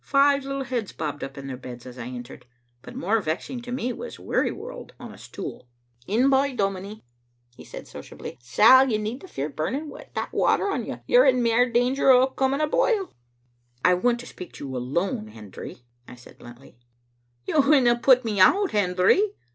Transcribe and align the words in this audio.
Five 0.03 0.45
little 0.45 0.63
heads 0.63 0.93
bobbed 0.93 1.23
up 1.23 1.37
in 1.37 1.45
their 1.45 1.57
beds 1.57 1.85
as 1.85 1.99
I 1.99 2.07
entered, 2.07 2.47
but 2.81 2.95
more 2.95 3.21
vexing 3.21 3.61
to 3.61 3.71
me 3.71 3.93
was 3.93 4.17
Wearyworld 4.17 4.93
on 4.99 5.13
a 5.13 5.17
stool. 5.19 5.67
"In 6.07 6.27
by, 6.27 6.55
dominie," 6.55 7.03
he 7.55 7.63
said 7.63 7.87
sociably. 7.87 8.39
"Sal, 8.41 8.89
you 8.89 8.97
needna 8.97 9.27
fear 9.27 9.47
burning 9.47 9.89
wi' 9.89 9.99
a* 9.99 10.05
that 10.15 10.33
water 10.33 10.71
on 10.71 10.87
you. 10.87 11.01
You're 11.05 11.27
in 11.27 11.43
mair 11.43 11.69
danger 11.69 12.09
o' 12.09 12.25
coming 12.25 12.61
a 12.61 12.67
boil." 12.67 13.13
"I 13.85 13.93
want 13.93 14.19
to 14.21 14.25
speak 14.25 14.53
to 14.53 14.65
you 14.65 14.75
alone, 14.75 15.27
Hendry," 15.27 15.83
I 16.07 16.15
said 16.15 16.39
bluntly. 16.39 16.79
"You 17.45 17.61
winna 17.61 17.95
put 17.95 18.25
me 18.25 18.39
out, 18.39 18.71
Hendry?" 18.71 19.21